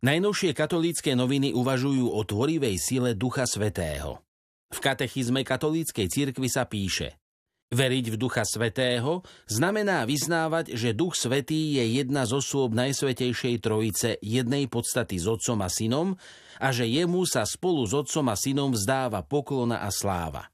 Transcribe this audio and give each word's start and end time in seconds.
Najnovšie 0.00 0.56
katolícke 0.56 1.12
noviny 1.12 1.52
uvažujú 1.52 2.08
o 2.08 2.24
tvorivej 2.24 2.80
sile 2.80 3.12
Ducha 3.12 3.44
Svetého. 3.44 4.24
V 4.72 4.78
katechizme 4.80 5.44
katolíckej 5.44 6.08
cirkvi 6.08 6.48
sa 6.48 6.64
píše 6.64 7.20
Veriť 7.68 8.06
v 8.08 8.16
Ducha 8.16 8.48
Svetého 8.48 9.20
znamená 9.44 10.08
vyznávať, 10.08 10.72
že 10.72 10.96
Duch 10.96 11.20
Svetý 11.20 11.76
je 11.76 12.00
jedna 12.00 12.24
z 12.24 12.32
osôb 12.32 12.72
Najsvetejšej 12.74 13.62
Trojice 13.62 14.16
jednej 14.24 14.72
podstaty 14.72 15.20
s 15.20 15.28
Otcom 15.28 15.60
a 15.60 15.68
Synom 15.68 16.16
a 16.56 16.68
že 16.72 16.88
jemu 16.88 17.22
sa 17.28 17.44
spolu 17.46 17.84
s 17.84 17.92
Otcom 17.92 18.26
a 18.32 18.40
Synom 18.40 18.74
vzdáva 18.74 19.22
poklona 19.22 19.84
a 19.84 19.92
sláva. 19.94 20.49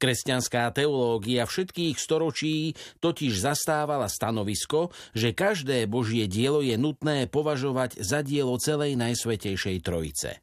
Kresťanská 0.00 0.72
teológia 0.72 1.44
všetkých 1.44 2.00
storočí 2.00 2.72
totiž 3.04 3.36
zastávala 3.36 4.08
stanovisko, 4.08 4.88
že 5.12 5.36
každé 5.36 5.84
Božie 5.84 6.24
dielo 6.24 6.64
je 6.64 6.80
nutné 6.80 7.28
považovať 7.28 8.00
za 8.00 8.24
dielo 8.24 8.56
celej 8.56 8.96
Najsvetejšej 8.96 9.76
Trojice 9.84 10.40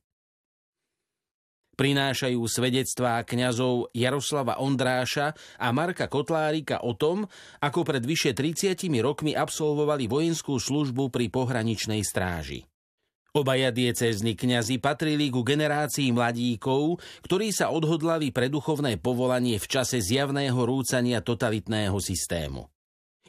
prinášajú 1.78 2.42
svedectvá 2.42 3.22
kňazov 3.22 3.94
Jaroslava 3.94 4.58
Ondráša 4.58 5.38
a 5.62 5.70
Marka 5.70 6.10
Kotlárika 6.10 6.82
o 6.82 6.98
tom, 6.98 7.30
ako 7.62 7.86
pred 7.86 8.02
vyše 8.02 8.34
30 8.34 8.82
rokmi 8.98 9.38
absolvovali 9.38 10.10
vojenskú 10.10 10.58
službu 10.58 11.14
pri 11.14 11.30
pohraničnej 11.30 12.02
stráži. 12.02 12.66
Obaja 13.38 13.70
diecézni 13.70 14.34
kňazi 14.34 14.82
patrili 14.82 15.30
ku 15.30 15.46
generácii 15.46 16.10
mladíkov, 16.10 16.98
ktorí 17.22 17.54
sa 17.54 17.70
odhodlali 17.70 18.34
pre 18.34 18.50
duchovné 18.50 18.98
povolanie 18.98 19.62
v 19.62 19.68
čase 19.70 20.02
zjavného 20.02 20.58
rúcania 20.58 21.22
totalitného 21.22 21.94
systému. 22.02 22.66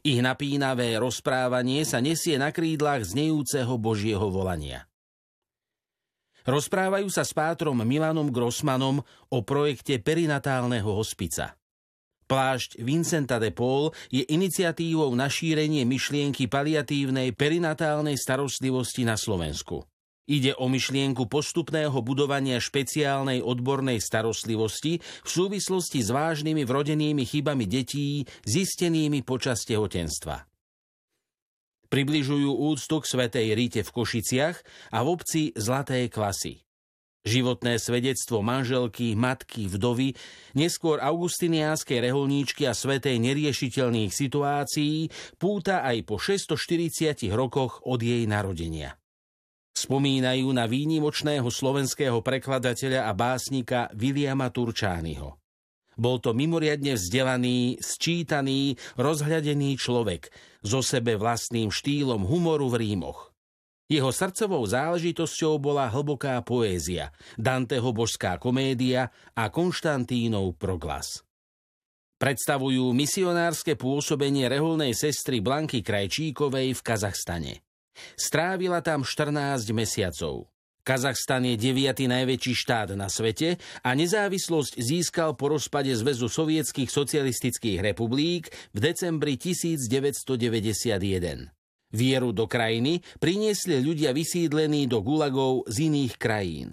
Ich 0.00 0.24
napínavé 0.24 0.96
rozprávanie 0.96 1.84
sa 1.84 2.00
nesie 2.00 2.40
na 2.40 2.56
krídlach 2.56 3.04
znejúceho 3.04 3.76
Božieho 3.76 4.32
volania. 4.32 4.88
Rozprávajú 6.48 7.12
sa 7.12 7.28
s 7.28 7.36
pátrom 7.36 7.76
Milanom 7.76 8.32
Grossmanom 8.32 9.04
o 9.28 9.38
projekte 9.44 10.00
perinatálneho 10.00 10.88
hospica. 10.88 11.60
Plášť 12.24 12.80
Vincenta 12.80 13.36
de 13.36 13.52
Paul 13.52 13.92
je 14.08 14.24
iniciatívou 14.24 15.12
na 15.12 15.28
šírenie 15.28 15.84
myšlienky 15.84 16.48
paliatívnej 16.48 17.36
perinatálnej 17.36 18.16
starostlivosti 18.16 19.04
na 19.04 19.20
Slovensku. 19.20 19.84
Ide 20.28 20.52
o 20.60 20.68
myšlienku 20.68 21.24
postupného 21.24 21.96
budovania 22.04 22.60
špeciálnej 22.60 23.40
odbornej 23.40 23.96
starostlivosti 23.96 25.00
v 25.00 25.28
súvislosti 25.28 26.04
s 26.04 26.12
vážnymi 26.12 26.68
vrodenými 26.68 27.24
chybami 27.24 27.64
detí 27.64 28.28
zistenými 28.44 29.24
počas 29.24 29.64
tehotenstva 29.64 30.48
približujú 31.88 32.52
úctu 32.52 33.00
k 33.00 33.08
Svetej 33.08 33.46
Ríte 33.56 33.80
v 33.80 33.90
Košiciach 33.90 34.56
a 34.92 34.98
v 35.02 35.06
obci 35.08 35.42
Zlaté 35.56 36.06
klasy. 36.12 36.60
Životné 37.26 37.76
svedectvo 37.82 38.40
manželky, 38.40 39.12
matky, 39.18 39.68
vdovy, 39.68 40.14
neskôr 40.54 41.02
augustiniánskej 41.02 42.08
reholníčky 42.08 42.64
a 42.64 42.72
svetej 42.72 43.20
neriešiteľných 43.20 44.14
situácií 44.14 45.10
púta 45.36 45.82
aj 45.84 46.06
po 46.08 46.16
640 46.16 47.28
rokoch 47.34 47.84
od 47.84 48.00
jej 48.00 48.24
narodenia. 48.24 48.96
Spomínajú 49.78 50.50
na 50.50 50.66
výnimočného 50.66 51.46
slovenského 51.46 52.18
prekladateľa 52.18 53.06
a 53.06 53.14
básnika 53.14 53.86
Viliama 53.94 54.50
Turčányho. 54.50 55.38
Bol 55.94 56.18
to 56.18 56.34
mimoriadne 56.34 56.98
vzdelaný, 56.98 57.78
sčítaný, 57.78 58.74
rozhľadený 58.98 59.78
človek 59.78 60.34
so 60.66 60.82
sebe 60.82 61.14
vlastným 61.14 61.70
štýlom 61.70 62.26
humoru 62.26 62.66
v 62.74 62.90
rímoch. 62.90 63.30
Jeho 63.86 64.10
srdcovou 64.10 64.66
záležitosťou 64.66 65.62
bola 65.62 65.86
hlboká 65.86 66.42
poézia, 66.42 67.14
Danteho 67.38 67.94
božská 67.94 68.34
komédia 68.42 69.14
a 69.38 69.46
Konštantínov 69.46 70.58
proglas. 70.58 71.22
Predstavujú 72.18 72.90
misionárske 72.98 73.78
pôsobenie 73.78 74.50
reholnej 74.50 74.90
sestry 74.90 75.38
Blanky 75.38 75.86
Krajčíkovej 75.86 76.74
v 76.74 76.80
Kazachstane. 76.82 77.67
Strávila 78.14 78.82
tam 78.82 79.06
14 79.06 79.70
mesiacov. 79.76 80.48
Kazachstan 80.88 81.44
je 81.44 81.60
deviatý 81.60 82.08
najväčší 82.08 82.64
štát 82.64 82.96
na 82.96 83.12
svete 83.12 83.60
a 83.84 83.92
nezávislosť 83.92 84.80
získal 84.80 85.36
po 85.36 85.52
rozpade 85.52 85.92
Zväzu 85.92 86.32
sovietských 86.32 86.88
socialistických 86.88 87.84
republik 87.84 88.48
v 88.72 88.78
decembri 88.80 89.36
1991. 89.36 91.52
Vieru 91.92 92.32
do 92.32 92.48
krajiny 92.48 93.04
priniesli 93.20 93.84
ľudia 93.84 94.16
vysídlení 94.16 94.88
do 94.88 95.04
gulagov 95.04 95.68
z 95.68 95.92
iných 95.92 96.16
krajín. 96.16 96.72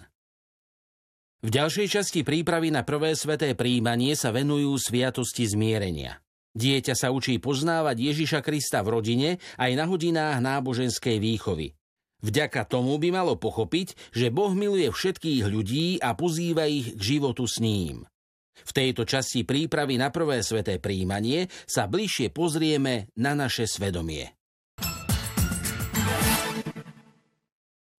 V 1.44 1.52
ďalšej 1.52 2.00
časti 2.00 2.24
prípravy 2.24 2.72
na 2.72 2.88
prvé 2.88 3.12
sveté 3.12 3.52
príjmanie 3.52 4.16
sa 4.16 4.32
venujú 4.32 4.80
sviatosti 4.80 5.44
zmierenia. 5.44 6.24
Dieťa 6.56 6.96
sa 6.96 7.12
učí 7.12 7.36
poznávať 7.36 8.00
Ježiša 8.00 8.40
Krista 8.40 8.80
v 8.80 8.96
rodine 8.96 9.30
aj 9.60 9.76
na 9.76 9.84
hodinách 9.84 10.40
náboženskej 10.40 11.20
výchovy. 11.20 11.76
Vďaka 12.24 12.64
tomu 12.64 12.96
by 12.96 13.12
malo 13.12 13.36
pochopiť, 13.36 14.16
že 14.16 14.32
Boh 14.32 14.56
miluje 14.56 14.88
všetkých 14.88 15.44
ľudí 15.44 16.00
a 16.00 16.16
pozýva 16.16 16.64
ich 16.64 16.96
k 16.96 17.00
životu 17.16 17.44
s 17.44 17.60
ním. 17.60 18.08
V 18.56 18.72
tejto 18.72 19.04
časti 19.04 19.44
prípravy 19.44 20.00
na 20.00 20.08
prvé 20.08 20.40
sveté 20.40 20.80
príjmanie 20.80 21.52
sa 21.68 21.84
bližšie 21.84 22.32
pozrieme 22.32 23.12
na 23.20 23.36
naše 23.36 23.68
svedomie. 23.68 24.32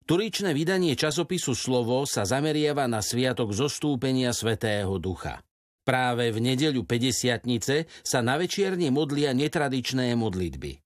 Turičné 0.07 0.57
vydanie 0.57 0.97
časopisu 0.97 1.53
Slovo 1.53 2.09
sa 2.09 2.25
zameriava 2.25 2.89
na 2.89 3.05
sviatok 3.05 3.53
zostúpenia 3.53 4.33
Svetého 4.33 4.97
Ducha. 4.97 5.46
Práve 5.87 6.35
v 6.35 6.43
nedeľu 6.43 6.83
50 6.83 7.47
sa 8.03 8.19
na 8.19 8.35
večierni 8.35 8.91
modlia 8.91 9.31
netradičné 9.31 10.19
modlitby. 10.19 10.83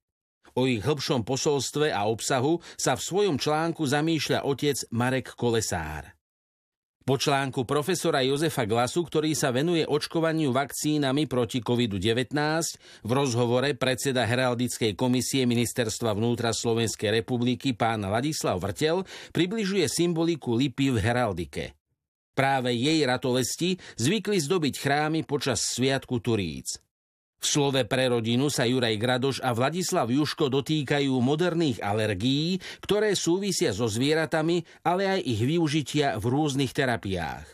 O 0.60 0.68
ich 0.68 0.84
hĺbšom 0.84 1.24
posolstve 1.24 1.88
a 1.88 2.04
obsahu 2.04 2.60
sa 2.76 3.00
v 3.00 3.04
svojom 3.08 3.40
článku 3.40 3.80
zamýšľa 3.80 4.44
otec 4.44 4.76
Marek 4.92 5.32
Kolesár. 5.32 6.20
Po 7.00 7.16
článku 7.16 7.64
profesora 7.64 8.20
Jozefa 8.20 8.68
Glasu, 8.68 9.00
ktorý 9.00 9.32
sa 9.32 9.48
venuje 9.48 9.88
očkovaniu 9.88 10.52
vakcínami 10.52 11.24
proti 11.24 11.64
COVID-19, 11.64 12.36
v 13.00 13.10
rozhovore 13.10 13.72
predseda 13.72 14.28
Heraldickej 14.28 15.00
komisie 15.00 15.48
Ministerstva 15.48 16.12
vnútra 16.12 16.52
Slovenskej 16.52 17.24
republiky 17.24 17.72
pán 17.72 18.04
Ladislav 18.04 18.60
Vrtel 18.60 19.00
približuje 19.32 19.88
symboliku 19.88 20.52
lipy 20.52 20.92
v 20.92 21.00
heraldike. 21.00 21.79
Práve 22.40 22.72
jej 22.72 23.04
ratolesti 23.04 23.76
zvykli 24.00 24.40
zdobiť 24.40 24.80
chrámy 24.80 25.28
počas 25.28 25.60
Sviatku 25.76 26.24
Turíc. 26.24 26.80
V 27.36 27.44
slove 27.44 27.84
pre 27.84 28.08
rodinu 28.08 28.48
sa 28.48 28.64
Juraj 28.64 28.96
Gradoš 28.96 29.44
a 29.44 29.52
Vladislav 29.52 30.08
Juško 30.08 30.48
dotýkajú 30.48 31.20
moderných 31.20 31.84
alergií, 31.84 32.56
ktoré 32.80 33.12
súvisia 33.12 33.76
so 33.76 33.84
zvieratami, 33.92 34.64
ale 34.80 35.20
aj 35.20 35.20
ich 35.20 35.40
využitia 35.44 36.16
v 36.16 36.24
rôznych 36.32 36.72
terapiách. 36.72 37.44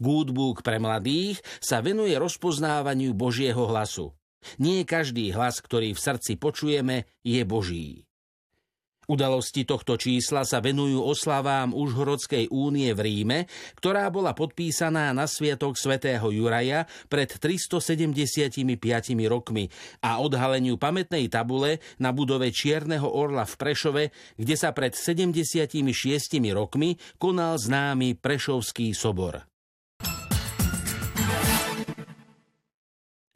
Goodbook 0.00 0.64
pre 0.64 0.80
mladých 0.80 1.44
sa 1.60 1.84
venuje 1.84 2.16
rozpoznávaniu 2.16 3.12
Božieho 3.12 3.68
hlasu. 3.68 4.16
Nie 4.56 4.88
každý 4.88 5.28
hlas, 5.36 5.60
ktorý 5.60 5.92
v 5.92 6.00
srdci 6.00 6.40
počujeme, 6.40 7.04
je 7.20 7.44
Boží. 7.44 8.05
Udalosti 9.06 9.62
tohto 9.62 9.94
čísla 9.94 10.42
sa 10.42 10.58
venujú 10.58 10.98
oslavám 10.98 11.70
Užhorodskej 11.70 12.50
únie 12.50 12.90
v 12.90 13.00
Ríme, 13.06 13.38
ktorá 13.78 14.10
bola 14.10 14.34
podpísaná 14.34 15.14
na 15.14 15.30
sviatok 15.30 15.78
svätého 15.78 16.26
Juraja 16.34 16.90
pred 17.06 17.30
375 17.30 18.66
rokmi 19.30 19.70
a 20.02 20.18
odhaleniu 20.18 20.74
pamätnej 20.74 21.30
tabule 21.30 21.78
na 22.02 22.10
budove 22.10 22.50
Čierneho 22.50 23.06
orla 23.06 23.46
v 23.46 23.54
Prešove, 23.54 24.04
kde 24.34 24.54
sa 24.58 24.74
pred 24.74 24.98
76 24.98 25.70
rokmi 26.50 26.98
konal 27.22 27.62
známy 27.62 28.18
Prešovský 28.18 28.90
sobor. 28.90 29.55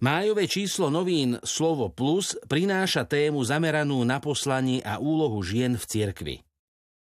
Májové 0.01 0.49
číslo 0.49 0.89
novín 0.89 1.37
Slovo 1.45 1.93
Plus 1.93 2.33
prináša 2.49 3.05
tému 3.05 3.45
zameranú 3.45 4.01
na 4.09 4.17
poslanie 4.17 4.81
a 4.81 4.97
úlohu 4.97 5.45
žien 5.45 5.77
v 5.77 5.85
cirkvi. 5.85 6.37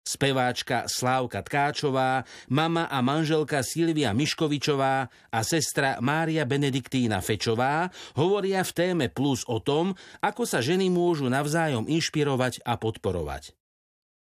Speváčka 0.04 0.84
Slávka 0.84 1.40
Tkáčová, 1.40 2.28
mama 2.52 2.92
a 2.92 3.00
manželka 3.00 3.64
Silvia 3.64 4.12
Miškovičová 4.12 5.08
a 5.32 5.40
sestra 5.48 6.04
Mária 6.04 6.44
Benediktína 6.44 7.24
Fečová 7.24 7.88
hovoria 8.20 8.68
v 8.68 8.76
téme 8.76 9.08
Plus 9.08 9.48
o 9.48 9.64
tom, 9.64 9.96
ako 10.20 10.44
sa 10.44 10.60
ženy 10.60 10.92
môžu 10.92 11.32
navzájom 11.32 11.88
inšpirovať 11.88 12.68
a 12.68 12.76
podporovať. 12.76 13.56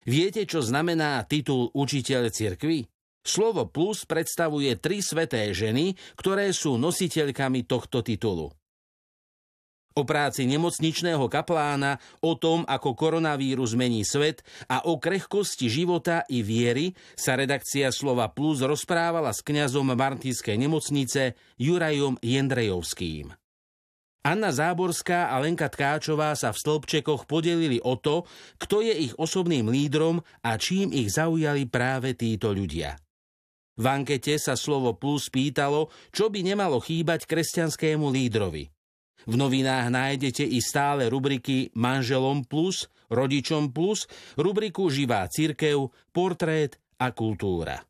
Viete, 0.04 0.44
čo 0.44 0.60
znamená 0.60 1.24
titul 1.24 1.72
učiteľ 1.72 2.36
cirkvi? 2.36 2.84
Slovo 3.27 3.68
plus 3.68 4.07
predstavuje 4.07 4.79
tri 4.79 5.03
sveté 5.03 5.51
ženy, 5.51 6.00
ktoré 6.15 6.56
sú 6.56 6.79
nositeľkami 6.79 7.68
tohto 7.68 8.00
titulu. 8.00 8.47
o 9.97 10.06
práci 10.06 10.45
nemocničného 10.45 11.25
kaplána, 11.25 11.97
o 12.21 12.38
tom, 12.38 12.62
ako 12.69 12.94
koronavírus 12.94 13.74
mení 13.74 14.06
svet 14.06 14.45
a 14.69 14.85
o 14.85 15.01
krehkosti 15.01 15.65
života 15.74 16.21
i 16.29 16.45
viery 16.45 16.94
sa 17.18 17.33
redakcia 17.33 17.89
Slova 17.89 18.29
Plus 18.29 18.62
rozprávala 18.62 19.33
s 19.33 19.41
kňazom 19.41 19.97
Martinskej 19.97 20.53
nemocnice 20.53 21.33
Jurajom 21.57 22.21
Jendrejovským. 22.21 23.33
Anna 24.21 24.53
Záborská 24.53 25.33
a 25.33 25.41
Lenka 25.41 25.65
Tkáčová 25.65 26.38
sa 26.38 26.53
v 26.53 26.62
stĺpčekoch 26.62 27.25
podelili 27.25 27.81
o 27.81 27.97
to, 27.97 28.29
kto 28.62 28.85
je 28.85 28.94
ich 29.09 29.13
osobným 29.18 29.65
lídrom 29.65 30.21
a 30.45 30.62
čím 30.62 30.94
ich 30.94 31.09
zaujali 31.09 31.65
práve 31.65 32.13
títo 32.13 32.53
ľudia. 32.53 33.06
V 33.77 33.85
ankete 33.85 34.35
sa 34.41 34.57
slovo 34.57 34.97
plus 34.97 35.29
pýtalo, 35.29 35.94
čo 36.09 36.33
by 36.33 36.41
nemalo 36.41 36.81
chýbať 36.81 37.29
kresťanskému 37.29 38.09
lídrovi– 38.09 38.68
v 39.27 39.35
novinách 39.35 39.91
nájdete 39.91 40.47
i 40.47 40.63
stále 40.63 41.12
rubriky 41.12 41.68
Manželom 41.75 42.47
plus, 42.47 42.88
Rodičom 43.12 43.75
plus, 43.75 44.07
rubriku 44.39 44.88
Živá 44.88 45.27
cirkev, 45.27 45.91
Portrét 46.15 46.79
a 46.95 47.12
kultúra. 47.12 47.83